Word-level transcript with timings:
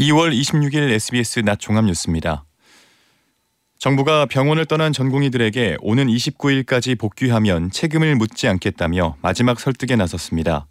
2월 0.00 0.32
26일 0.32 0.90
SBS 0.92 1.40
낮 1.40 1.60
종합 1.60 1.84
뉴스입니다. 1.84 2.46
정부가 3.78 4.24
병원을 4.24 4.64
떠난 4.64 4.94
전공의들에게 4.94 5.76
오는 5.80 6.06
29일까지 6.06 6.98
복귀하면 6.98 7.70
책임을 7.70 8.14
묻지 8.14 8.48
않겠다며 8.48 9.16
마지막 9.20 9.60
설득에 9.60 9.96
나섰습니다. 9.96 10.68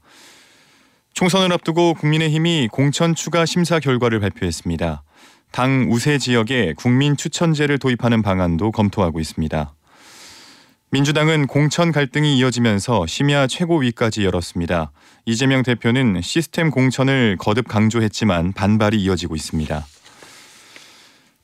총선을 1.13 1.53
앞두고 1.53 1.93
국민의힘이 1.93 2.69
공천 2.71 3.13
추가 3.13 3.45
심사 3.45 3.79
결과를 3.79 4.19
발표했습니다. 4.19 5.03
당 5.51 5.87
우세 5.91 6.17
지역에 6.17 6.73
국민 6.75 7.15
추천제를 7.15 7.77
도입하는 7.77 8.23
방안도 8.23 8.71
검토하고 8.71 9.19
있습니다. 9.19 9.75
민주당은 10.91 11.45
공천 11.45 11.91
갈등이 11.91 12.35
이어지면서 12.39 13.05
심야 13.05 13.45
최고위까지 13.45 14.25
열었습니다. 14.25 14.91
이재명 15.25 15.61
대표는 15.61 16.21
시스템 16.21 16.71
공천을 16.71 17.37
거듭 17.39 17.67
강조했지만 17.67 18.53
반발이 18.53 18.99
이어지고 19.03 19.35
있습니다. 19.35 19.85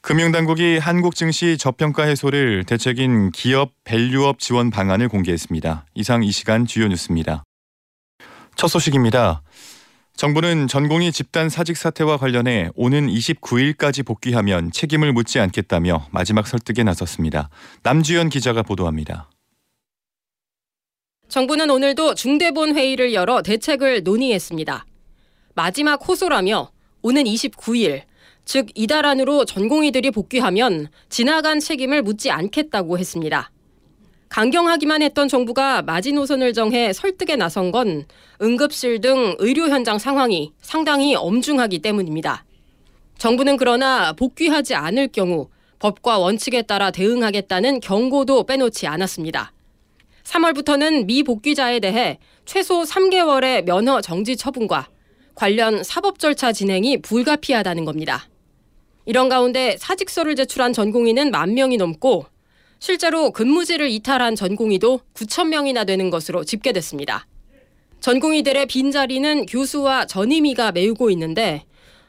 금융당국이 0.02 0.80
한국 0.80 1.14
증시 1.14 1.60
저평가 1.60 2.06
해소를 2.06 2.64
대책인 2.64 3.32
기업 3.32 3.72
value 3.84 4.24
up 4.24 4.40
지원 4.40 4.72
방안을 4.72 5.10
공개했습니다. 5.10 5.86
이상 5.94 6.24
이 6.24 6.32
시간 6.32 6.66
주요 6.66 6.88
뉴스입니다. 6.88 7.44
첫 8.56 8.68
소식입니다. 8.68 9.44
정부는 10.16 10.68
전공의 10.68 11.12
집단 11.12 11.50
사직 11.50 11.78
사태와 11.78 12.18
관련해 12.18 12.70
오는 12.74 13.08
29일까지 13.08 14.04
복귀하면 14.04 14.72
책임을 14.72 15.14
묻지 15.14 15.40
않겠다며 15.40 16.08
마지막 16.12 16.48
설득에 16.48 16.84
나섰습니다. 16.84 17.50
남주현 17.84 18.30
기자가 18.30 18.64
보도합니다. 18.64 19.30
정부는 21.28 21.70
오늘도 21.70 22.16
중대본 22.16 22.76
회의를 22.76 23.14
열어 23.14 23.42
대책을 23.42 24.04
논의했습니다. 24.04 24.86
마지막 25.56 26.08
호소라며 26.08 26.72
오는 27.02 27.24
29일, 27.24 28.04
즉 28.46 28.68
이달 28.76 29.06
안으로 29.06 29.46
전공의들이 29.46 30.12
복귀하면 30.12 30.88
지나간 31.10 31.60
책임을 31.60 32.04
묻지 32.04 32.30
않겠다고 32.30 33.00
했습니다. 33.00 33.52
강경하기만 34.30 35.02
했던 35.02 35.28
정부가 35.28 35.82
마지노선을 35.82 36.54
정해 36.54 36.94
설득에 36.94 37.36
나선 37.36 37.72
건 37.72 38.06
응급실 38.42 39.02
등 39.02 39.36
의료 39.40 39.68
현장 39.70 39.98
상황이 39.98 40.52
상당히 40.62 41.16
엄중하기 41.16 41.80
때문입니다. 41.80 42.46
정부는 43.18 43.58
그러나 43.58 44.14
복귀하지 44.14 44.76
않을 44.76 45.08
경우 45.10 45.50
법과 45.80 46.20
원칙에 46.20 46.64
따라 46.64 46.92
대응하겠다는 46.92 47.80
경고도 47.80 48.46
빼놓지 48.46 48.88
않았습니다. 48.88 49.55
3월부터는 50.26 51.06
미복귀자에 51.06 51.80
대해 51.80 52.20
최소 52.46 52.84
3개월의 52.84 53.64
면허 53.64 54.02
정지 54.02 54.36
처분과 54.36 54.90
관련 55.36 55.84
사법 55.84 56.20
절차 56.20 56.52
진행이 56.52 57.02
불가피하다는 57.02 57.86
겁니다. 57.86 58.28
이런 59.06 59.30
가운데 59.30 59.78
사직서를 59.80 60.36
제출한 60.36 60.74
전공의는 60.74 61.32
만 61.32 61.54
명이 61.54 61.78
넘고 61.78 62.26
실제로 62.80 63.32
근무지를 63.32 63.90
이탈한 63.90 64.36
전공의도 64.36 65.02
9천 65.14 65.48
명이나 65.48 65.84
되는 65.84 66.10
것으로 66.10 66.44
집계됐습니다. 66.44 67.28
전공의들의 68.00 68.66
빈자리는 68.68 69.46
교수와 69.46 70.06
전임의가 70.06 70.72
메우고 70.72 71.10
있는데 71.12 71.66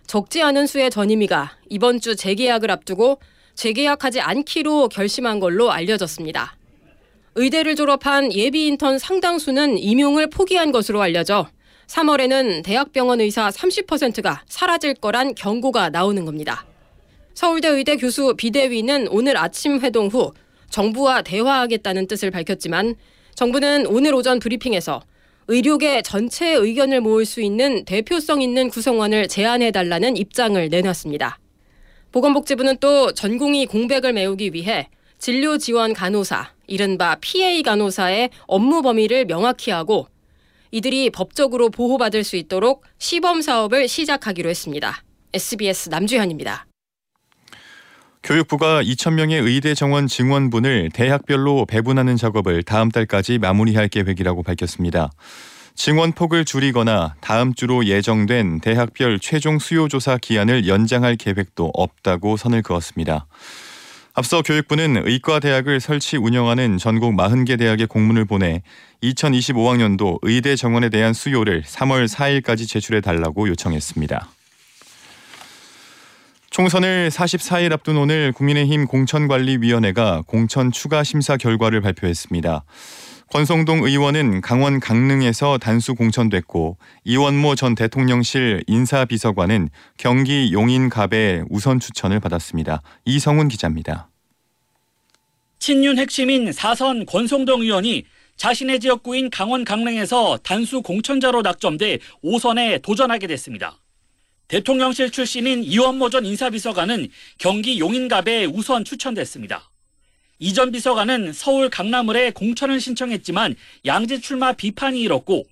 적지 0.06 0.42
않은 0.42 0.66
수의 0.66 0.90
전임의가 0.90 1.56
이번 1.68 2.00
주 2.00 2.16
재계약을 2.16 2.70
앞두고 2.70 3.18
재계약하지 3.54 4.20
않기로 4.20 4.88
결심한 4.88 5.40
걸로 5.40 5.72
알려졌습니다. 5.72 6.55
의대를 7.38 7.76
졸업한 7.76 8.32
예비 8.32 8.66
인턴 8.66 8.98
상당수는 8.98 9.76
임용을 9.76 10.30
포기한 10.30 10.72
것으로 10.72 11.02
알려져 11.02 11.46
3월에는 11.86 12.64
대학병원 12.64 13.20
의사 13.20 13.50
30%가 13.50 14.42
사라질 14.48 14.94
거란 14.94 15.34
경고가 15.34 15.90
나오는 15.90 16.24
겁니다. 16.24 16.64
서울대 17.34 17.68
의대 17.68 17.96
교수 17.96 18.34
비대위는 18.38 19.08
오늘 19.10 19.36
아침 19.36 19.78
회동 19.80 20.06
후 20.06 20.32
정부와 20.70 21.20
대화하겠다는 21.20 22.06
뜻을 22.06 22.30
밝혔지만 22.30 22.94
정부는 23.34 23.86
오늘 23.86 24.14
오전 24.14 24.38
브리핑에서 24.38 25.02
의료계 25.48 26.02
전체의 26.02 26.56
의견을 26.56 27.02
모을 27.02 27.26
수 27.26 27.42
있는 27.42 27.84
대표성 27.84 28.40
있는 28.40 28.70
구성원을 28.70 29.28
제안해달라는 29.28 30.16
입장을 30.16 30.68
내놨습니다. 30.70 31.38
보건복지부는 32.12 32.78
또 32.80 33.12
전공의 33.12 33.66
공백을 33.66 34.14
메우기 34.14 34.54
위해 34.54 34.88
진료 35.18 35.58
지원 35.58 35.92
간호사, 35.92 36.50
이른바 36.66 37.16
PA 37.20 37.62
간호사의 37.62 38.30
업무 38.46 38.82
범위를 38.82 39.24
명확히 39.26 39.70
하고 39.70 40.08
이들이 40.70 41.10
법적으로 41.10 41.70
보호받을 41.70 42.24
수 42.24 42.36
있도록 42.36 42.84
시범 42.98 43.40
사업을 43.40 43.88
시작하기로 43.88 44.50
했습니다. 44.50 45.02
SBS 45.32 45.88
남주현입니다. 45.88 46.66
교육부가 48.22 48.82
2,000명의 48.82 49.44
의대 49.46 49.74
정원 49.74 50.08
증원분을 50.08 50.90
대학별로 50.92 51.64
배분하는 51.64 52.16
작업을 52.16 52.64
다음 52.64 52.90
달까지 52.90 53.38
마무리할 53.38 53.88
계획이라고 53.88 54.42
밝혔습니다. 54.42 55.12
증원 55.76 56.12
폭을 56.12 56.44
줄이거나 56.44 57.14
다음 57.20 57.54
주로 57.54 57.86
예정된 57.86 58.60
대학별 58.60 59.20
최종 59.20 59.58
수요 59.58 59.88
조사 59.88 60.16
기한을 60.16 60.66
연장할 60.66 61.16
계획도 61.16 61.70
없다고 61.72 62.36
선을 62.36 62.62
그었습니다. 62.62 63.26
앞서 64.18 64.40
교육부는 64.40 65.06
의과대학을 65.06 65.78
설치 65.78 66.16
운영하는 66.16 66.78
전국 66.78 67.14
40개 67.14 67.58
대학의 67.58 67.86
공문을 67.86 68.24
보내 68.24 68.62
2025학년도 69.02 70.20
의대 70.22 70.56
정원에 70.56 70.88
대한 70.88 71.12
수요를 71.12 71.62
3월 71.62 72.08
4일까지 72.08 72.66
제출해 72.66 73.02
달라고 73.02 73.46
요청했습니다. 73.48 74.26
총선을 76.48 77.10
44일 77.10 77.72
앞둔 77.72 77.98
오늘 77.98 78.32
국민의힘 78.32 78.86
공천관리위원회가 78.86 80.22
공천 80.26 80.72
추가 80.72 81.04
심사 81.04 81.36
결과를 81.36 81.82
발표했습니다. 81.82 82.64
권성동 83.30 83.82
의원은 83.82 84.40
강원 84.40 84.78
강릉에서 84.78 85.58
단수 85.58 85.96
공천됐고 85.96 86.78
이원모 87.04 87.56
전 87.56 87.74
대통령실 87.74 88.62
인사비서관은 88.68 89.68
경기 89.98 90.52
용인갑에 90.52 91.42
우선 91.50 91.80
추천을 91.80 92.20
받았습니다. 92.20 92.82
이성훈 93.04 93.48
기자입니다. 93.48 94.08
친윤 95.58 95.98
핵심인 95.98 96.52
사선 96.52 97.04
권성동 97.04 97.62
의원이 97.62 98.04
자신의 98.36 98.78
지역구인 98.78 99.30
강원 99.30 99.64
강릉에서 99.64 100.38
단수 100.44 100.82
공천자로 100.82 101.42
낙점돼 101.42 101.98
5선에 102.22 102.80
도전하게 102.82 103.26
됐습니다. 103.26 103.80
대통령실 104.46 105.10
출신인 105.10 105.64
이원모 105.64 106.10
전 106.10 106.24
인사비서관은 106.24 107.08
경기 107.38 107.80
용인갑에 107.80 108.44
우선 108.44 108.84
추천됐습니다. 108.84 109.68
이 110.38 110.52
전 110.52 110.70
비서관은 110.70 111.32
서울 111.32 111.70
강남을에 111.70 112.30
공천을 112.32 112.80
신청했지만 112.80 113.54
양지 113.86 114.20
출마 114.20 114.52
비판이 114.52 115.00
일었고 115.00 115.44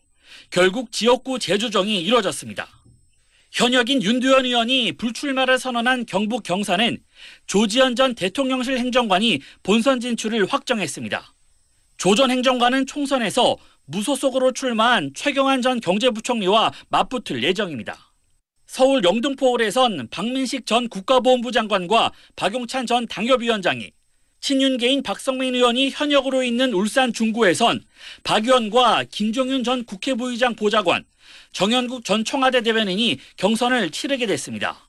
결국 0.50 0.92
지역구 0.92 1.38
재조정이 1.38 2.02
이뤄졌습니다. 2.02 2.68
현역인 3.52 4.02
윤두현 4.02 4.44
의원이 4.44 4.92
불출마를 4.92 5.58
선언한 5.58 6.06
경북 6.06 6.42
경산은 6.42 6.98
조지현 7.46 7.94
전 7.96 8.14
대통령실 8.14 8.78
행정관이 8.78 9.40
본선 9.62 10.00
진출을 10.00 10.46
확정했습니다. 10.46 11.32
조 11.96 12.14
전 12.16 12.30
행정관은 12.30 12.86
총선에서 12.86 13.56
무소속으로 13.86 14.52
출마한 14.52 15.12
최경환 15.14 15.62
전 15.62 15.80
경제부총리와 15.80 16.72
맞붙을 16.88 17.42
예정입니다. 17.42 18.12
서울 18.66 19.04
영등포홀에선 19.04 20.08
박민식 20.10 20.66
전 20.66 20.88
국가보훈부 20.88 21.52
장관과 21.52 22.12
박용찬 22.34 22.86
전 22.86 23.06
당협위원장이 23.06 23.92
친윤계인 24.44 25.02
박성민 25.02 25.54
의원이 25.54 25.88
현역으로 25.88 26.42
있는 26.42 26.74
울산 26.74 27.14
중구에선 27.14 27.82
박 28.24 28.44
의원과 28.44 29.04
김종윤 29.10 29.64
전 29.64 29.86
국회부의장 29.86 30.54
보좌관, 30.54 31.06
정현국 31.54 32.04
전 32.04 32.26
청와대 32.26 32.60
대변인이 32.60 33.20
경선을 33.38 33.88
치르게 33.88 34.26
됐습니다. 34.26 34.86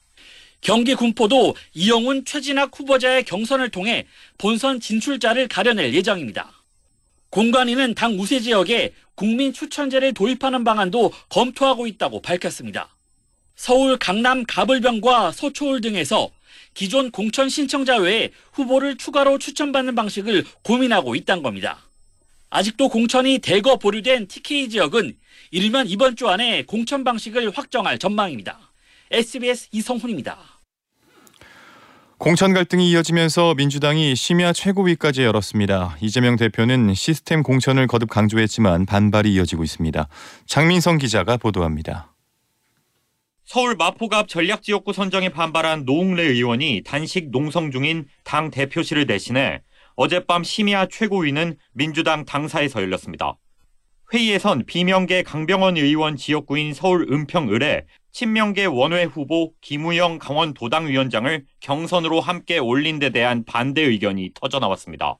경기 0.59 0.93
군포도 0.93 1.55
이영훈 1.73 2.25
최진학 2.25 2.77
후보자의 2.77 3.23
경선을 3.23 3.69
통해 3.69 4.05
본선 4.37 4.81
진출자를 4.81 5.47
가려낼 5.47 5.93
예정입니다. 5.93 6.51
공관위는 7.29 7.95
당 7.95 8.19
우세 8.19 8.41
지역에 8.41 8.91
국민 9.15 9.53
추천제를 9.53 10.13
도입하는 10.13 10.65
방안도 10.65 11.13
검토하고 11.29 11.87
있다고 11.87 12.21
밝혔습니다. 12.21 12.93
서울 13.55 13.97
강남 13.97 14.43
가불병과 14.43 15.31
서초울 15.31 15.79
등에서 15.79 16.29
기존 16.73 17.11
공천 17.11 17.49
신청자 17.49 17.97
외에 17.97 18.31
후보를 18.53 18.97
추가로 18.97 19.37
추천받는 19.37 19.95
방식을 19.95 20.45
고민하고 20.63 21.15
있다는 21.15 21.43
겁니다. 21.43 21.79
아직도 22.49 22.89
공천이 22.89 23.39
대거 23.39 23.77
보류된 23.77 24.27
TK 24.27 24.69
지역은 24.69 25.15
이르면 25.51 25.87
이번 25.87 26.15
주 26.15 26.29
안에 26.29 26.63
공천 26.63 27.03
방식을 27.03 27.51
확정할 27.51 27.97
전망입니다. 27.97 28.59
SBS 29.11 29.67
이성훈입니다. 29.71 30.37
공천 32.17 32.53
갈등이 32.53 32.89
이어지면서 32.91 33.55
민주당이 33.55 34.15
심야 34.15 34.53
최고위까지 34.53 35.23
열었습니다. 35.23 35.97
이재명 36.01 36.37
대표는 36.37 36.93
시스템 36.93 37.43
공천을 37.43 37.87
거듭 37.87 38.09
강조했지만 38.09 38.85
반발이 38.85 39.33
이어지고 39.33 39.63
있습니다. 39.65 40.07
장민성 40.47 40.97
기자가 40.97 41.35
보도합니다. 41.35 42.14
서울 43.45 43.75
마포갑 43.75 44.27
전략지역구 44.27 44.91
선정에 44.91 45.29
반발한 45.29 45.85
노웅래 45.85 46.23
의원이 46.23 46.81
단식 46.83 47.29
농성 47.29 47.69
중인 47.69 48.07
당 48.23 48.49
대표실을 48.49 49.05
대신해 49.05 49.61
어젯밤 49.95 50.43
심야 50.43 50.87
최고위는 50.87 51.55
민주당 51.71 52.25
당사에서 52.25 52.81
열렸습니다. 52.81 53.37
회의에선 54.11 54.65
비명계 54.65 55.21
강병원 55.21 55.77
의원 55.77 56.15
지역구인 56.15 56.73
서울 56.73 57.05
은평을에 57.11 57.85
친명계 58.11 58.65
원외 58.65 59.03
후보 59.03 59.53
김우영 59.61 60.17
강원도당 60.17 60.87
위원장을 60.87 61.45
경선으로 61.59 62.21
함께 62.21 62.57
올린 62.57 62.97
데 62.97 63.11
대한 63.11 63.45
반대 63.45 63.81
의견이 63.81 64.31
터져나왔습니다. 64.33 65.17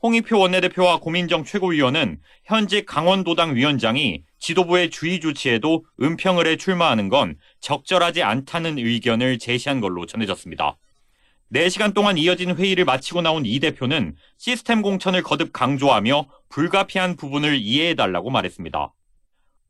홍익표 0.00 0.38
원내대표와 0.38 1.00
고민정 1.00 1.42
최고위원은 1.42 2.20
현직 2.44 2.86
강원도당 2.86 3.56
위원장이 3.56 4.22
지도부의 4.38 4.90
주의 4.90 5.20
조치에도 5.20 5.84
은평을에 6.00 6.56
출마하는 6.56 7.08
건 7.08 7.36
적절하지 7.60 8.22
않다는 8.22 8.78
의견을 8.78 9.38
제시한 9.38 9.80
걸로 9.80 10.06
전해졌습니다. 10.06 10.76
4시간 11.52 11.94
동안 11.94 12.18
이어진 12.18 12.54
회의를 12.54 12.84
마치고 12.84 13.22
나온 13.22 13.46
이 13.46 13.58
대표는 13.58 14.14
시스템 14.36 14.82
공천을 14.82 15.22
거듭 15.22 15.52
강조하며 15.52 16.28
불가피한 16.50 17.16
부분을 17.16 17.58
이해해달라고 17.58 18.30
말했습니다. 18.30 18.92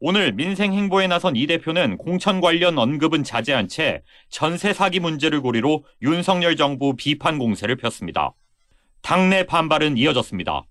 오늘 0.00 0.32
민생 0.32 0.72
행보에 0.72 1.08
나선 1.08 1.34
이 1.34 1.46
대표는 1.46 1.96
공천 1.96 2.40
관련 2.40 2.78
언급은 2.78 3.24
자제한 3.24 3.66
채 3.66 4.02
전세 4.28 4.72
사기 4.72 5.00
문제를 5.00 5.40
고리로 5.40 5.84
윤석열 6.02 6.56
정부 6.56 6.94
비판 6.94 7.38
공세를 7.38 7.76
폈습니다. 7.76 8.32
당내 9.02 9.46
반발은 9.46 9.96
이어졌습니다. 9.96 10.64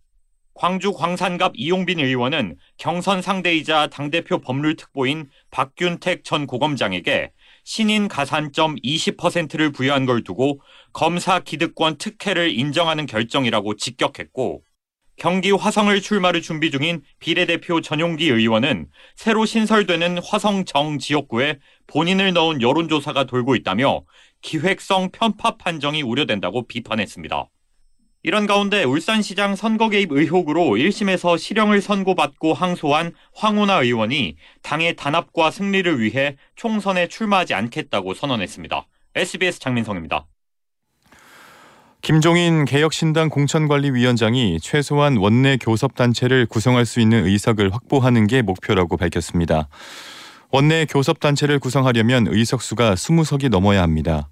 광주 0.57 0.91
광산갑 0.91 1.51
이용빈 1.55 1.99
의원은 1.99 2.57
경선 2.77 3.21
상대이자 3.21 3.87
당대표 3.87 4.39
법률특보인 4.39 5.29
박균택 5.51 6.23
전 6.23 6.47
고검장에게 6.47 7.31
신인 7.63 8.07
가산점 8.07 8.77
20%를 8.77 9.71
부여한 9.71 10.07
걸 10.07 10.23
두고 10.23 10.59
검사 10.93 11.39
기득권 11.39 11.99
특혜를 11.99 12.49
인정하는 12.57 13.05
결정이라고 13.05 13.75
직격했고 13.75 14.63
경기 15.15 15.51
화성을 15.51 16.01
출마를 16.01 16.41
준비 16.41 16.71
중인 16.71 17.03
비례대표 17.19 17.81
전용기 17.81 18.27
의원은 18.27 18.87
새로 19.15 19.45
신설되는 19.45 20.17
화성 20.23 20.65
정 20.65 20.97
지역구에 20.97 21.59
본인을 21.85 22.33
넣은 22.33 22.63
여론조사가 22.63 23.25
돌고 23.25 23.55
있다며 23.55 24.03
기획성 24.41 25.11
편파 25.11 25.57
판정이 25.57 26.01
우려된다고 26.01 26.67
비판했습니다. 26.67 27.47
이런 28.27 28.45
가운데 28.45 28.83
울산시장 28.83 29.55
선거 29.55 29.87
개입 29.87 30.11
의혹으로 30.11 30.71
1심에서 30.71 31.37
실형을 31.37 31.81
선고받고 31.81 32.53
항소한 32.53 33.13
황운하 33.33 33.83
의원이 33.83 34.35
당의 34.61 34.97
단합과 34.97 35.49
승리를 35.49 36.01
위해 36.01 36.35
총선에 36.57 37.07
출마하지 37.07 37.53
않겠다고 37.53 38.13
선언했습니다. 38.13 38.85
SBS 39.15 39.61
장민성입니다. 39.61 40.25
김종인 42.01 42.65
개혁신당 42.65 43.29
공천관리위원장이 43.29 44.59
최소한 44.59 45.15
원내 45.15 45.55
교섭단체를 45.61 46.47
구성할 46.47 46.85
수 46.85 46.99
있는 46.99 47.25
의석을 47.25 47.73
확보하는 47.73 48.27
게 48.27 48.41
목표라고 48.41 48.97
밝혔습니다. 48.97 49.69
원내 50.51 50.87
교섭단체를 50.89 51.59
구성하려면 51.59 52.27
의석수가 52.27 52.95
20석이 52.95 53.47
넘어야 53.47 53.81
합니다. 53.81 54.27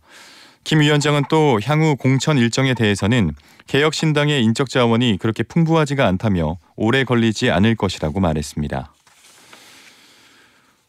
김 0.65 0.81
위원장은 0.81 1.25
또 1.29 1.59
향후 1.63 1.95
공천 1.95 2.39
일정에 2.39 2.73
대해서는 2.73 3.31
개혁신당의 3.67 4.43
인적 4.43 4.67
자원이 4.67 5.17
그렇게 5.21 5.43
풍부하지가 5.43 6.05
않다며 6.07 6.57
오래 6.75 7.03
걸리지 7.03 7.51
않을 7.51 7.75
것이라고 7.75 8.19
말했습니다. 8.19 8.91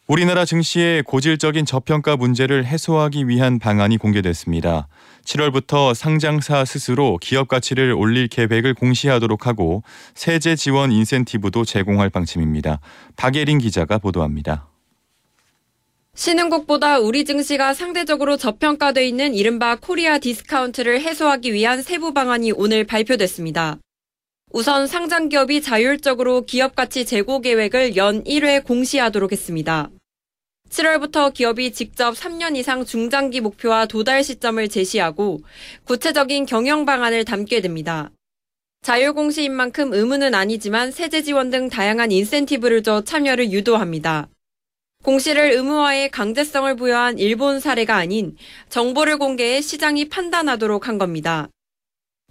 우리나라 0.06 0.44
증시의 0.44 1.02
고질적인 1.02 1.66
저평가 1.66 2.16
문제를 2.16 2.64
해소하기 2.64 3.28
위한 3.28 3.58
방안이 3.58 3.98
공개됐습니다. 3.98 4.88
7월부터 5.24 5.94
상장사 5.94 6.64
스스로 6.64 7.18
기업 7.20 7.48
가치를 7.48 7.92
올릴 7.92 8.28
계획을 8.28 8.72
공시하도록 8.74 9.46
하고 9.46 9.82
세제 10.14 10.56
지원 10.56 10.90
인센티브도 10.90 11.64
제공할 11.66 12.08
방침입니다. 12.08 12.80
박예린 13.16 13.58
기자가 13.58 13.98
보도합니다. 13.98 14.68
신흥국보다 16.16 16.98
우리 16.98 17.26
증시가 17.26 17.74
상대적으로 17.74 18.38
저평가돼 18.38 19.06
있는 19.06 19.34
이른바 19.34 19.76
코리아 19.76 20.18
디스카운트를 20.18 21.02
해소하기 21.02 21.52
위한 21.52 21.82
세부 21.82 22.14
방안이 22.14 22.52
오늘 22.52 22.84
발표됐습니다. 22.84 23.78
우선 24.50 24.86
상장 24.86 25.28
기업이 25.28 25.60
자율적으로 25.60 26.46
기업 26.46 26.74
가치 26.74 27.04
제고 27.04 27.42
계획을 27.42 27.96
연 27.96 28.24
1회 28.24 28.64
공시하도록 28.64 29.30
했습니다. 29.30 29.90
7월부터 30.70 31.34
기업이 31.34 31.72
직접 31.72 32.14
3년 32.14 32.56
이상 32.56 32.86
중장기 32.86 33.42
목표와 33.42 33.84
도달 33.84 34.24
시점을 34.24 34.66
제시하고 34.68 35.40
구체적인 35.84 36.46
경영 36.46 36.86
방안을 36.86 37.26
담게 37.26 37.60
됩니다. 37.60 38.10
자율공시인 38.80 39.52
만큼 39.52 39.92
의무는 39.92 40.34
아니지만 40.34 40.92
세제 40.92 41.20
지원 41.20 41.50
등 41.50 41.68
다양한 41.68 42.10
인센티브를 42.10 42.82
줘 42.82 43.02
참여를 43.04 43.52
유도합니다. 43.52 44.28
공시를 45.06 45.52
의무화에 45.52 46.08
강제성을 46.08 46.74
부여한 46.74 47.20
일본 47.20 47.60
사례가 47.60 47.94
아닌 47.94 48.36
정보를 48.70 49.18
공개해 49.18 49.60
시장이 49.60 50.08
판단하도록 50.08 50.88
한 50.88 50.98
겁니다. 50.98 51.48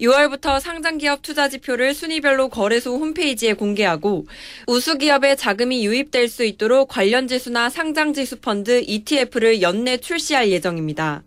6월부터 0.02 0.60
상장 0.60 0.98
기업 0.98 1.22
투자 1.22 1.48
지표를 1.48 1.94
순위별로 1.94 2.50
거래소 2.50 2.98
홈페이지에 2.98 3.54
공개하고 3.54 4.28
우수 4.68 4.98
기업의 4.98 5.38
자금이 5.38 5.86
유입될 5.86 6.28
수 6.28 6.44
있도록 6.44 6.90
관련 6.90 7.30
지수나 7.30 7.70
상장 7.70 8.12
지수 8.12 8.42
펀드 8.42 8.84
ETF를 8.86 9.62
연내 9.62 9.96
출시할 9.96 10.50
예정입니다. 10.50 11.24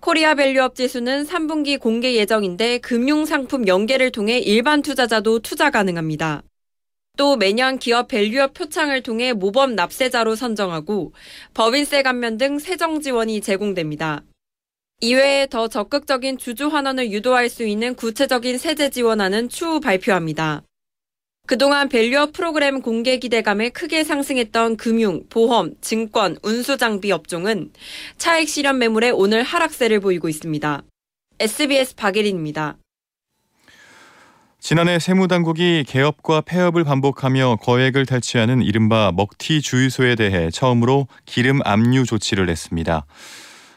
코리아 0.00 0.36
value 0.36 0.65
up 0.65 0.76
지수는 0.76 1.26
3분기 1.26 1.80
공개 1.80 2.14
예정인데 2.14 2.78
금융 2.78 3.26
상품 3.26 3.66
연계를 3.66 4.12
통해 4.12 4.38
일반 4.38 4.82
투자자도 4.82 5.40
투자 5.40 5.70
가능합니다. 5.70 6.44
또 7.16 7.36
매년 7.36 7.78
기업 7.78 8.08
value 8.08 8.41
up 8.41 8.54
표창을 8.54 9.02
통해 9.02 9.32
모범 9.34 9.74
납세자로 9.74 10.36
선정하고 10.36 11.12
법인세 11.52 12.02
감면 12.02 12.38
등 12.38 12.58
세정 12.58 13.00
지원이 13.00 13.42
제공됩니다. 13.42 14.22
이외에 15.02 15.46
더 15.46 15.68
적극적인 15.68 16.38
주주 16.38 16.68
환원을 16.68 17.10
유도할 17.10 17.48
수 17.48 17.66
있는 17.66 17.94
구체적인 17.94 18.58
세제 18.58 18.90
지원안은 18.90 19.48
추후 19.48 19.80
발표합니다. 19.80 20.62
그동안 21.46 21.88
value 21.88 22.19
up 22.19 22.32
프로그램 22.32 22.80
공개 22.80 23.18
기대감에 23.18 23.70
크게 23.70 24.04
상승했던 24.04 24.76
금융, 24.76 25.26
보험, 25.28 25.74
증권, 25.80 26.36
운수장비 26.42 27.10
업종은 27.12 27.72
차익 28.18 28.48
실현 28.48 28.78
매물에 28.78 29.10
오늘 29.10 29.42
하락세를 29.42 30.00
보이고 30.00 30.28
있습니다. 30.28 30.84
SBS 31.40 31.96
박예린입니다. 31.96 32.76
지난해 34.60 34.98
세무당국이 34.98 35.84
개업과 35.88 36.42
폐업을 36.42 36.84
반복하며 36.84 37.56
거액을 37.62 38.04
탈취하는 38.04 38.60
이른바 38.60 39.10
먹튀 39.10 39.62
주유소에 39.62 40.16
대해 40.16 40.50
처음으로 40.50 41.08
기름 41.24 41.60
압류 41.64 42.04
조치를 42.04 42.50
했습니다. 42.50 43.06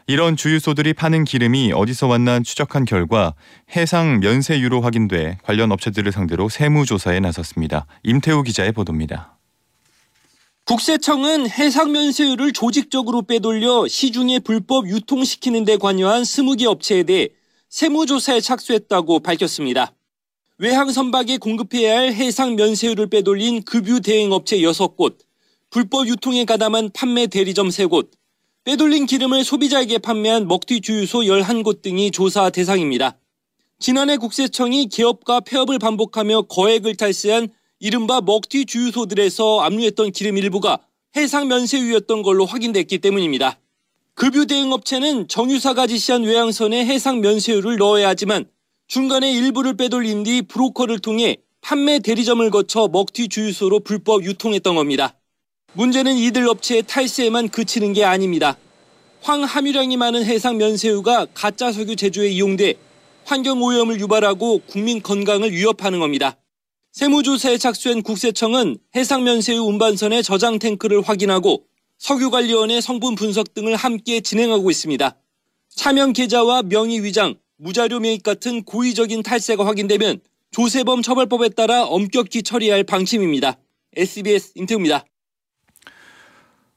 이런 0.08 0.36
주유소들이 0.36 0.94
파는 0.94 1.24
기름이 1.24 1.72
어디서 1.72 2.08
왔나 2.08 2.42
추적한 2.42 2.84
결과 2.84 3.34
해상 3.74 4.20
면세유로 4.20 4.82
확인돼 4.82 5.38
관련 5.44 5.72
업체들을 5.72 6.12
상대로 6.12 6.50
세무조사에 6.50 7.22
나섰습니다. 7.22 7.86
임태우 8.04 8.44
기자의 8.44 8.74
보도입니다. 8.74 9.38
국세청은 10.66 11.50
해상 11.50 11.94
면세유를 11.94 12.52
조직적으로 12.52 13.22
빼돌려 13.22 13.88
시중에 13.88 14.40
불법 14.40 14.90
유통시키는 14.90 15.64
데 15.64 15.78
관여한 15.78 16.24
20개 16.24 16.66
업체에 16.66 17.04
대해 17.04 17.30
세무조사에 17.70 18.42
착수했다고 18.42 19.22
밝혔습니다. 19.22 19.94
외항 20.60 20.92
선박에 20.92 21.38
공급해야 21.38 21.98
할 21.98 22.14
해상 22.14 22.56
면세율을 22.56 23.08
빼돌린 23.08 23.64
급유 23.64 24.02
대행 24.02 24.32
업체 24.32 24.60
6곳, 24.60 25.18
불법 25.72 26.08
유통에 26.08 26.46
가담한 26.46 26.92
판매 26.94 27.26
대리점 27.26 27.70
3곳, 27.70 28.12
빼돌린 28.64 29.08
기름을 29.08 29.44
소비자에게 29.44 29.98
판매한 29.98 30.48
먹튀 30.48 30.82
주유소 30.82 31.22
11곳 31.22 31.82
등이 31.82 32.12
조사 32.12 32.52
대상입니다. 32.52 33.18
지난해 33.80 34.18
국세청이 34.18 34.90
기업과 34.90 35.40
폐업을 35.40 35.80
반복하며 35.80 36.44
거액을 36.44 36.98
탈세한 36.98 37.50
이른바 37.80 38.22
먹튀 38.22 38.66
주유소들에서 38.68 39.62
압류했던 39.62 40.12
기름 40.12 40.38
일부가 40.38 40.78
해상 41.16 41.48
면세유였던 41.48 42.22
걸로 42.22 42.46
확인됐기 42.46 43.00
때문입니다. 43.00 43.60
급유 44.14 44.46
대행 44.46 44.72
업체는 44.72 45.28
정유사가 45.28 45.88
지시한 45.88 46.22
외항선에 46.22 46.86
해상 46.86 47.22
면세유를 47.22 47.78
넣어야 47.78 48.10
하지만 48.10 48.46
중간에 48.94 49.34
일부를 49.34 49.74
빼돌린 49.76 50.22
뒤 50.22 50.44
브로커를 50.44 51.00
통해 51.00 51.38
판매 51.62 51.98
대리점을 51.98 52.48
거쳐 52.52 52.88
먹튀 52.88 53.28
주유소로 53.28 53.80
불법 53.80 54.24
유통했던 54.24 54.76
겁니다. 54.76 55.16
문제는 55.74 56.16
이들 56.16 56.48
업체의 56.48 56.84
탈세에만 56.86 57.50
그치는 57.50 57.94
게 57.94 58.04
아닙니다. 58.04 58.56
황 59.22 59.42
함유량이 59.42 59.98
많은 59.98 60.24
해상 60.26 60.58
면세유가 60.58 61.26
가짜 61.34 61.72
석유 61.72 61.96
제조에 61.96 62.30
이용돼 62.30 62.76
환경 63.26 63.64
오염을 63.64 64.00
유발하고 64.00 64.62
국민 64.68 65.02
건강을 65.02 65.52
위협하는 65.52 66.00
겁니다. 66.00 66.38
세무조사에 66.92 67.58
착수한 67.58 68.04
국세청은 68.04 68.78
해상 68.96 69.24
면세유 69.24 69.60
운반선의 69.60 70.22
저장 70.22 70.60
탱크를 70.60 71.02
확인하고 71.02 71.64
석유관리원의 71.98 72.84
성분 72.84 73.16
분석 73.16 73.56
등을 73.56 73.76
함께 73.76 74.22
진행하고 74.22 74.70
있습니다. 74.70 75.16
차명 75.76 76.14
계좌와 76.14 76.62
명의 76.62 77.04
위장, 77.04 77.34
무자료 77.64 78.02
매입 78.02 78.24
같은 78.24 78.62
고의적인 78.64 79.24
탈세가 79.24 79.66
확인되면 79.66 80.20
조세범 80.52 81.02
처벌법에 81.02 81.48
따라 81.50 81.86
엄격히 81.86 82.44
처리할 82.44 82.84
방침입니다. 82.84 83.58
SBS 83.96 84.52
임태우입니다. 84.56 85.06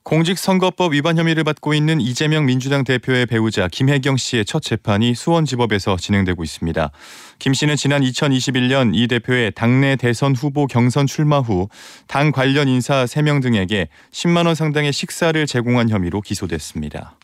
공직선거법 0.04 0.92
위반 0.92 1.18
혐의를 1.18 1.42
받고 1.42 1.74
있는 1.74 2.00
이재명 2.00 2.46
민주당 2.46 2.84
대표의 2.84 3.26
배우자 3.26 3.66
김혜경 3.66 4.16
씨의 4.16 4.44
첫 4.44 4.62
재판이 4.62 5.16
수원지법에서 5.16 5.96
진행되고 5.96 6.44
있습니다. 6.44 6.92
김 7.40 7.52
씨는 7.52 7.74
지난 7.74 8.02
2021년 8.02 8.92
이 8.94 9.08
대표의 9.08 9.50
당내 9.56 9.96
대선 9.96 10.36
후보 10.36 10.68
경선 10.68 11.08
출마 11.08 11.40
후 11.40 11.68
당 12.06 12.30
관련 12.30 12.68
인사 12.68 13.04
3명 13.06 13.42
등에게 13.42 13.88
10만 14.12 14.46
원 14.46 14.54
상당의 14.54 14.92
식사를 14.92 15.44
제공한 15.48 15.88
혐의로 15.88 16.20
기소됐습니다. 16.20 17.18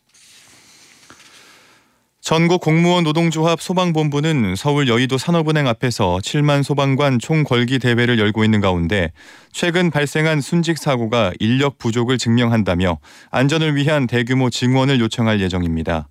전국 2.22 2.60
공무원 2.60 3.02
노동조합 3.02 3.60
소방본부는 3.60 4.54
서울 4.54 4.86
여의도 4.86 5.18
산업은행 5.18 5.66
앞에서 5.66 6.20
7만 6.22 6.62
소방관 6.62 7.18
총걸기 7.18 7.80
대회를 7.80 8.20
열고 8.20 8.44
있는 8.44 8.60
가운데 8.60 9.10
최근 9.50 9.90
발생한 9.90 10.40
순직 10.40 10.78
사고가 10.78 11.32
인력 11.40 11.78
부족을 11.78 12.18
증명한다며 12.18 13.00
안전을 13.32 13.74
위한 13.74 14.06
대규모 14.06 14.50
증원을 14.50 15.00
요청할 15.00 15.40
예정입니다. 15.40 16.08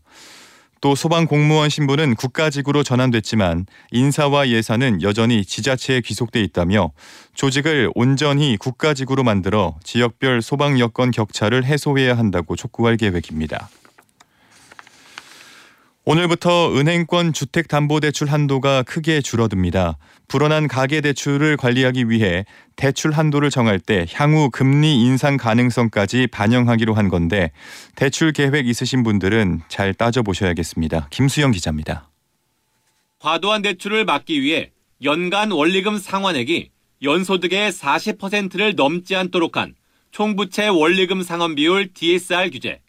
또 0.82 0.96
소방 0.96 1.28
공무원 1.28 1.70
신분은 1.70 2.16
국가직으로 2.16 2.84
전환됐지만 2.84 3.66
인사와 3.92 4.50
예산은 4.50 5.04
여전히 5.04 5.46
지자체에 5.46 6.02
귀속돼 6.02 6.42
있다며 6.42 6.92
조직을 7.36 7.90
온전히 7.96 8.58
국가직으로 8.58 9.24
만들어 9.24 9.76
지역별 9.86 10.42
소방 10.42 10.78
여건 10.78 11.12
격차를 11.12 11.64
해소해야 11.64 12.18
한다고 12.18 12.58
촉구할 12.58 12.98
계획입니다. 12.98 13.70
오늘부터 16.12 16.76
은행권 16.76 17.32
주택담보대출 17.32 18.30
한도가 18.30 18.84
크게 18.84 19.22
줄어듭니다. 19.22 19.98
불어난 20.28 20.68
가계대출을 20.68 21.56
관리하기 21.56 22.10
위해 22.10 22.44
대출 22.76 23.14
한도를 23.14 23.50
정할 23.50 23.80
때 23.80 24.06
향후 24.12 24.50
금리 24.52 25.00
인상 25.00 25.38
가능성까지 25.38 26.28
반영하기로 26.28 26.96
한 26.96 27.08
건데 27.08 27.54
대출 27.96 28.34
계획 28.34 28.68
있으신 28.68 29.04
분들은 29.04 29.62
잘 29.70 29.94
따져보셔야겠습니다. 29.94 31.08
김수영 31.12 31.52
기자입니다. 31.52 32.10
과도한 33.20 33.62
대출을 33.62 34.04
막기 34.04 34.42
위해 34.42 34.72
연간 35.02 35.52
원리금 35.52 35.98
상환액이 35.98 36.72
연소득의 37.04 37.72
40%를 37.72 38.76
넘지 38.76 39.16
않도록 39.16 39.56
한 39.56 39.76
총부채 40.12 40.68
원리금 40.68 41.24
상환 41.24 41.56
비율 41.56 41.94
DSR 41.94 42.50
규제, 42.50 42.82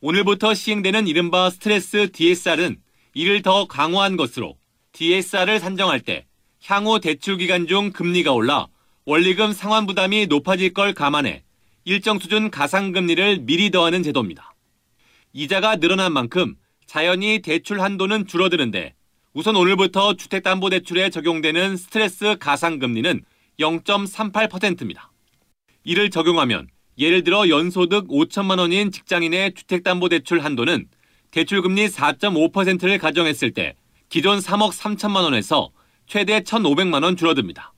오늘부터 0.00 0.54
시행되는 0.54 1.08
이른바 1.08 1.50
스트레스 1.50 2.12
DSR은 2.12 2.76
이를 3.14 3.42
더 3.42 3.66
강화한 3.66 4.16
것으로 4.16 4.56
DSR을 4.92 5.58
산정할 5.58 5.98
때 5.98 6.26
향후 6.64 7.00
대출 7.00 7.36
기간 7.36 7.66
중 7.66 7.90
금리가 7.90 8.32
올라 8.32 8.68
원리금 9.06 9.52
상환 9.52 9.88
부담이 9.88 10.26
높아질 10.26 10.72
걸 10.72 10.94
감안해 10.94 11.42
일정 11.84 12.20
수준 12.20 12.48
가상금리를 12.48 13.40
미리 13.40 13.72
더하는 13.72 14.04
제도입니다. 14.04 14.54
이자가 15.32 15.76
늘어난 15.76 16.12
만큼 16.12 16.54
자연히 16.86 17.40
대출 17.42 17.80
한도는 17.80 18.28
줄어드는데 18.28 18.94
우선 19.32 19.56
오늘부터 19.56 20.14
주택담보대출에 20.14 21.10
적용되는 21.10 21.76
스트레스 21.76 22.36
가상금리는 22.38 23.24
0.38%입니다. 23.58 25.10
이를 25.82 26.10
적용하면 26.10 26.68
예를 26.98 27.22
들어 27.22 27.48
연소득 27.48 28.08
5천만 28.08 28.58
원인 28.58 28.90
직장인의 28.90 29.54
주택담보대출 29.54 30.40
한도는 30.40 30.88
대출금리 31.30 31.86
4.5%를 31.86 32.98
가정했을 32.98 33.52
때 33.52 33.76
기존 34.08 34.40
3억 34.40 34.72
3천만 34.72 35.22
원에서 35.22 35.70
최대 36.06 36.40
1,500만 36.40 37.04
원 37.04 37.16
줄어듭니다. 37.16 37.72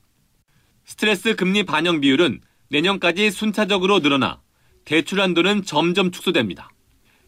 스트레스 0.85 1.35
금리 1.35 1.63
반영 1.63 2.01
비율은 2.01 2.41
내년까지 2.69 3.29
순차적으로 3.29 3.99
늘어나 3.99 4.41
대출 4.85 5.21
한도는 5.21 5.63
점점 5.65 6.09
축소됩니다. 6.09 6.69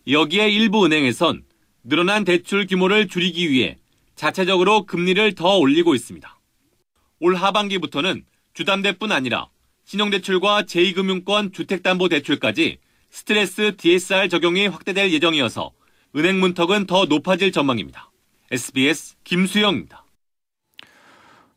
여기에 0.07 0.49
일부 0.49 0.85
은행에선 0.85 1.43
늘어난 1.83 2.23
대출 2.23 2.65
규모를 2.65 3.07
줄이기 3.07 3.51
위해 3.51 3.77
자체적으로 4.15 4.85
금리를 4.85 5.35
더 5.35 5.57
올리고 5.57 5.93
있습니다. 5.93 6.39
올 7.19 7.35
하반기부터는 7.35 8.25
주담대뿐 8.53 9.11
아니라 9.11 9.49
신용대출과 9.85 10.63
제2금융권 10.63 11.53
주택담보대출까지 11.53 12.77
스트레스 13.09 13.75
DSR 13.77 14.29
적용이 14.29 14.67
확대될 14.67 15.11
예정이어서 15.11 15.71
은행 16.15 16.39
문턱은 16.39 16.87
더 16.87 17.05
높아질 17.05 17.51
전망입니다. 17.51 18.11
SBS 18.51 19.15
김수영입니다. 19.23 20.02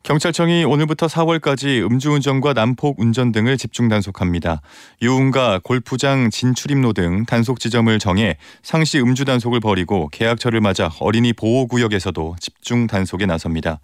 경찰청이 0.07 0.63
오늘부터 0.63 1.07
4월까지 1.07 1.83
음주운전과 1.83 2.53
난폭 2.53 2.97
운전 2.97 3.33
등을 3.33 3.57
집중 3.57 3.89
단속합니다. 3.89 4.61
유흥가, 5.01 5.59
골프장, 5.61 6.29
진출입로 6.29 6.93
등 6.93 7.25
단속 7.25 7.59
지점을 7.59 7.99
정해 7.99 8.37
상시 8.63 8.99
음주 8.99 9.25
단속을 9.25 9.59
벌이고 9.59 10.07
계약철을 10.13 10.61
맞아 10.61 10.89
어린이 11.01 11.33
보호 11.33 11.67
구역에서도 11.67 12.37
집중 12.39 12.87
단속에 12.87 13.25
나섭니다. 13.25 13.81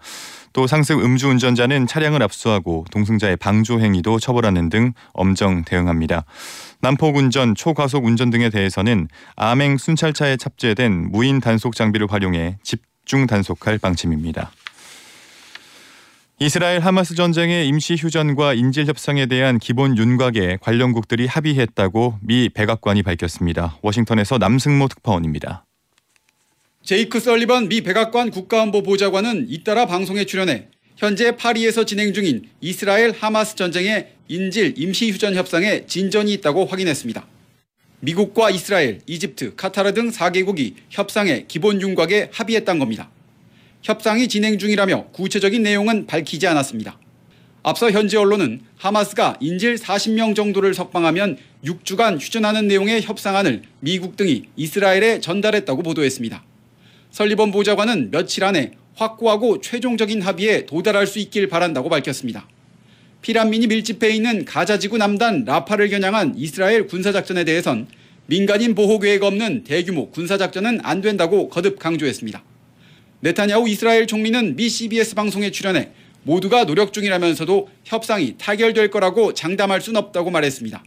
또 0.53 0.65
상습 0.65 1.03
음주운전자는 1.03 1.88
차량을 1.88 2.24
압수하고 2.24 2.86
동승자의 2.89 3.36
방조 3.36 3.82
행위도 3.82 4.20
처벌하는 4.20 4.70
등 4.70 4.94
엄정 5.12 5.65
대응합니다. 5.65 6.24
난폭 6.80 7.18
운전, 7.18 7.53
초과속 7.53 8.06
운전 8.06 8.30
등에 8.30 8.50
대해서는 8.50 9.10
암행 9.36 9.77
순찰차에 9.77 10.38
탑재된 10.38 11.12
무인 11.12 11.42
단속 11.42 11.75
장비를 11.75 12.08
활용해 12.10 12.60
집중 12.63 13.27
단속할 13.27 13.77
방침입니다. 13.77 14.51
이스라엘 16.40 16.80
하마스 16.80 17.13
전쟁의 17.13 17.68
임시 17.68 17.96
휴전과 17.96 18.56
인질 18.56 18.88
협상에 18.88 19.28
대한 19.28 19.60
기본 19.60 19.98
윤곽에 19.98 20.58
관련국들이 20.62 21.28
합의했다고 21.28 22.18
미 22.22 22.50
백악관이 22.50 23.04
밝혔습니다. 23.04 23.78
워싱턴에서 23.82 24.40
남승모 24.40 24.88
특파원입니다. 24.88 25.66
제이크 26.82 27.20
설리번 27.20 27.70
미 27.70 27.82
백악관 27.82 28.32
국가안보 28.32 28.82
보좌관은 28.82 29.46
잇따라 29.48 29.86
방송에 29.86 30.25
출연해 30.25 30.68
현재 30.98 31.36
파리에서 31.38 31.86
진행 31.86 32.13
중인 32.13 32.50
이스라엘 32.62 33.12
하마스 33.12 33.56
전쟁의 33.56 34.10
인질 34.28 34.74
임시 34.78 35.12
휴전 35.12 35.36
협상에 35.36 35.86
진전이 35.86 36.34
있다고 36.34 36.66
확인했습니다. 36.66 37.25
미국과 38.00 38.50
이스라엘, 38.50 39.00
이집트, 39.06 39.56
카타르 39.56 39.94
등 39.94 40.10
4개국이 40.10 40.74
협상의 40.90 41.46
기본 41.48 41.80
윤곽에 41.80 42.32
합의했던 42.34 42.80
겁니다. 42.80 43.10
협상이 43.84 44.30
진행 44.30 44.58
중이라며 44.58 45.08
구체적인 45.12 45.62
내용은 45.62 46.08
밝히지 46.08 46.48
않았습니다. 46.48 46.98
앞서 47.63 47.92
현지 47.92 48.16
언론은 48.16 48.62
하마스가 48.78 49.36
인질 49.42 49.75
40명 49.75 50.36
정도를 50.36 50.74
석방하면 50.74 51.38
6주간 51.66 52.18
휴전하는 52.18 52.68
내용의 52.68 53.02
협상안을 53.02 53.63
미국 53.82 54.16
등이 54.16 54.44
이스라엘에 54.56 55.20
전달했다고 55.20 55.84
보도했습니다. 55.84 56.44
설리번 57.12 57.52
보좌관은 57.52 58.10
며칠 58.12 58.46
안에 58.46 58.72
확고하고 58.96 59.60
최종적인 59.60 60.22
합의에 60.22 60.66
도달할 60.66 61.06
수 61.06 61.20
있길 61.20 61.50
바란다고 61.50 61.90
밝혔습니다. 61.90 62.48
피란민이 63.22 63.68
밀집해 63.68 64.10
있는 64.12 64.46
가자지구 64.46 64.98
남단 64.98 65.44
라파를 65.44 65.90
겨냥한 65.90 66.36
이스라엘 66.38 66.88
군사작전에 66.88 67.44
대해선 67.44 67.88
민간인 68.28 68.75
보호 68.75 69.00
계획 69.00 69.24
없는 69.24 69.66
대규모 69.66 70.10
군사작전은 70.10 70.80
안 70.84 71.02
된다고 71.02 71.50
거듭 71.50 71.80
강조했습니다. 71.80 72.44
네타냐후 73.24 73.70
이스라엘 73.70 74.06
총리는 74.06 74.58
미 74.58 74.68
CBS 74.68 75.15
방송에 75.15 75.50
출연해 75.50 75.92
모두가 76.24 76.65
노력 76.65 76.92
중이라면서도 76.92 77.70
협상이 77.86 78.36
타결될 78.38 78.89
거라고 78.89 79.34
장담할 79.34 79.80
순 79.80 79.96
없다고 79.96 80.30
말했습니다. 80.30 80.84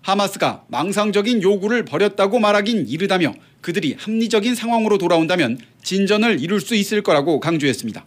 하마스가 0.00 0.64
망상적인 0.68 1.42
요구를 1.42 1.84
버렸다고 1.84 2.38
말하긴 2.38 2.86
이르다며 2.88 3.34
그들이 3.60 3.96
합리적인 3.98 4.54
상황으로 4.54 4.96
돌아온다면 4.96 5.58
진전을 5.82 6.40
이룰 6.40 6.62
수 6.62 6.74
있을 6.74 7.02
거라고 7.02 7.38
강조했습니다. 7.38 8.02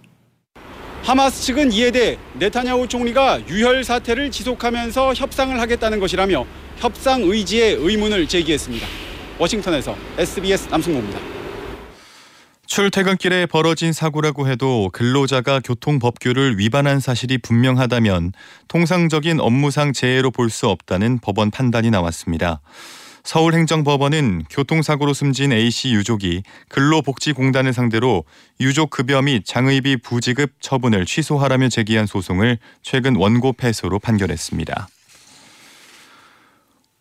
하마스 1.04 1.44
측은 1.44 1.72
이에 1.72 1.92
대해 1.92 2.18
네타냐후 2.40 2.88
총리가 2.88 3.48
유혈 3.48 3.84
사태를 3.84 4.32
지속하면서 4.32 5.14
협상을 5.14 5.60
하겠다는 5.60 6.00
것이라며 6.00 6.48
협상 6.80 7.22
의지에 7.22 7.74
의문을 7.74 8.28
제기했습니다. 8.28 8.88
워싱턴에서 9.38 9.96
SBS 10.18 10.70
남승모입니다. 10.72 11.41
출퇴근길에 12.72 13.48
벌어진 13.48 13.92
사고라고 13.92 14.48
해도 14.48 14.90
근로자가 14.94 15.60
교통법규를 15.60 16.58
위반한 16.58 17.02
사실이 17.02 17.40
분명하다면 17.40 18.32
통상적인 18.70 19.42
업무상 19.42 19.92
재해로 19.92 20.32
볼 20.32 20.50
수 20.50 20.70
없다는 20.70 21.20
법원 21.20 21.52
판단이 21.52 21.90
나왔습니다. 21.90 22.62
서울행정법원은 23.26 24.46
교통사고로 24.50 25.14
숨진 25.14 25.52
A씨 25.52 25.92
유족이 25.92 26.44
근로복지공단을 26.70 27.74
상대로 27.74 28.24
유족 28.62 28.90
급여 28.90 29.22
및 29.22 29.44
장의비 29.46 29.98
부지급 29.98 30.54
처분을 30.62 31.06
취소하라며 31.06 31.68
제기한 31.68 32.06
소송을 32.06 32.58
최근 32.82 33.18
원고 33.18 33.52
패소로 33.52 34.00
판결했습니다. 34.00 34.88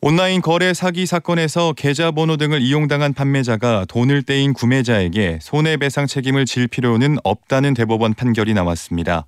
온라인 0.02 0.40
거래 0.40 0.72
사기 0.72 1.04
사건에서 1.04 1.74
계좌번호 1.74 2.38
등을 2.38 2.62
이용당한 2.62 3.12
판매자가 3.12 3.84
돈을 3.86 4.22
떼인 4.22 4.54
구매자에게 4.54 5.40
손해배상 5.42 6.06
책임을 6.06 6.46
질 6.46 6.68
필요는 6.68 7.18
없다는 7.22 7.74
대법원 7.74 8.14
판결이 8.14 8.54
나왔습니다. 8.54 9.26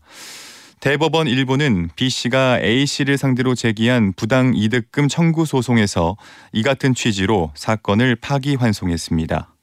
대법원 0.81 1.29
일부는 1.29 1.91
B 1.95 2.09
씨가 2.09 2.61
A 2.63 2.87
씨를 2.87 3.19
상대로 3.19 3.55
제기한 3.55 4.15
부당 4.17 4.55
이득금 4.57 5.09
청구 5.09 5.45
소송에서 5.45 6.17
이 6.55 6.63
같은 6.63 6.95
취지로 6.95 7.53
사건을 7.55 8.17
파기환송했습니다. 8.17 9.55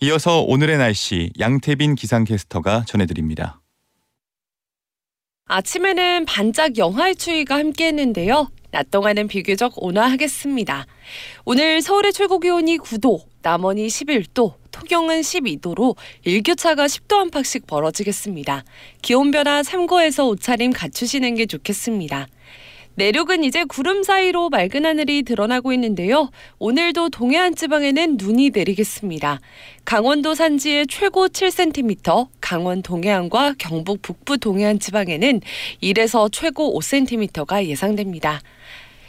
이어서 0.00 0.40
오늘의 0.40 0.78
날씨 0.78 1.30
양태빈 1.38 1.96
기상캐스터가 1.96 2.84
전해드립니다. 2.86 3.60
아침에는 5.44 6.24
반짝 6.24 6.78
영하의 6.78 7.14
추위가 7.14 7.56
함께했는데요. 7.56 8.48
낮 8.72 8.90
동안은 8.90 9.28
비교적 9.28 9.74
온화하겠습니다. 9.76 10.86
오늘 11.44 11.82
서울의 11.82 12.14
최고 12.14 12.40
기온이 12.40 12.78
9도, 12.78 13.20
남원이 13.42 13.86
11도, 13.86 14.54
통영은 14.70 15.20
12도로 15.20 15.94
일교차가 16.24 16.86
10도 16.86 17.16
안팎씩 17.18 17.66
벌어지겠습니다. 17.66 18.64
기온 19.02 19.30
변화 19.30 19.62
참고해서 19.62 20.26
옷차림 20.26 20.72
갖추시는 20.72 21.34
게 21.34 21.44
좋겠습니다. 21.44 22.28
내륙은 22.94 23.42
이제 23.42 23.64
구름 23.64 24.02
사이로 24.02 24.50
맑은 24.50 24.84
하늘이 24.84 25.22
드러나고 25.22 25.72
있는데요. 25.72 26.30
오늘도 26.58 27.08
동해안 27.08 27.54
지방에는 27.54 28.18
눈이 28.18 28.50
내리겠습니다. 28.50 29.40
강원도 29.84 30.34
산지의 30.34 30.86
최고 30.88 31.28
7cm, 31.28 32.28
강원 32.40 32.82
동해안과 32.82 33.54
경북 33.58 34.02
북부 34.02 34.36
동해안 34.36 34.78
지방에는 34.78 35.40
1에서 35.82 36.30
최고 36.30 36.78
5cm가 36.78 37.64
예상됩니다. 37.64 38.40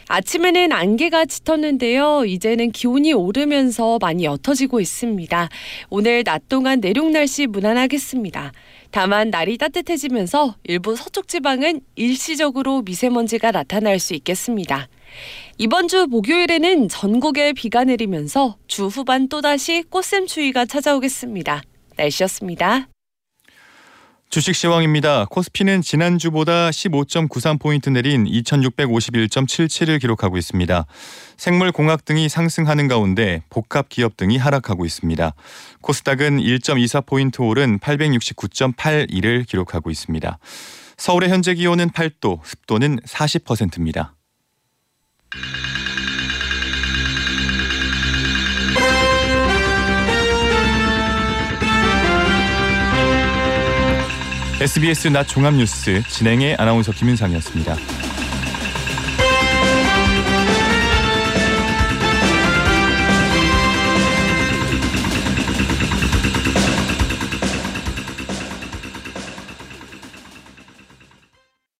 아침에는 0.08 0.72
안개가 0.72 1.26
짙었는데요. 1.26 2.24
이제는 2.26 2.72
기온이 2.72 3.12
오르면서 3.12 3.98
많이 4.00 4.24
옅어지고 4.24 4.80
있습니다. 4.80 5.48
오늘 5.90 6.24
낮 6.24 6.48
동안 6.48 6.80
내륙 6.80 7.10
날씨 7.10 7.46
무난하겠습니다. 7.46 8.52
다만 8.90 9.30
날이 9.30 9.58
따뜻해지면서 9.58 10.56
일부 10.64 10.94
서쪽 10.94 11.26
지방은 11.28 11.80
일시적으로 11.96 12.82
미세먼지가 12.82 13.50
나타날 13.50 13.98
수 13.98 14.14
있겠습니다. 14.14 14.88
이번 15.58 15.88
주 15.88 16.06
목요일에는 16.08 16.88
전국에 16.88 17.52
비가 17.52 17.84
내리면서 17.84 18.56
주 18.66 18.86
후반 18.86 19.28
또다시 19.28 19.82
꽃샘 19.88 20.26
추위가 20.26 20.64
찾아오겠습니다. 20.64 21.62
날씨였습니다. 21.96 22.93
주식 24.34 24.56
시황입니다. 24.56 25.26
코스피는 25.26 25.80
지난주보다 25.80 26.70
15.93포인트 26.70 27.92
내린 27.92 28.24
2651.77을 28.24 30.00
기록하고 30.00 30.36
있습니다. 30.36 30.86
생물 31.36 31.70
공학 31.70 32.04
등이 32.04 32.28
상승하는 32.28 32.88
가운데 32.88 33.44
복합 33.48 33.88
기업 33.88 34.16
등이 34.16 34.36
하락하고 34.36 34.84
있습니다. 34.84 35.34
코스닥은 35.82 36.40
1.24포인트 36.40 37.48
오른 37.48 37.78
869.81을 37.78 39.46
기록하고 39.46 39.92
있습니다. 39.92 40.38
서울의 40.96 41.30
현재 41.30 41.54
기온은 41.54 41.90
8도, 41.90 42.40
습도는 42.42 42.98
40%입니다. 43.06 44.13
SBS 54.64 55.08
낮 55.08 55.28
종합뉴스 55.28 56.02
진행의 56.08 56.54
아나운서 56.54 56.90
김윤상이었습니다. 56.90 57.76